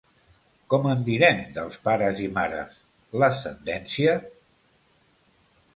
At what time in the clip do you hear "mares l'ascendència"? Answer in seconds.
2.39-4.19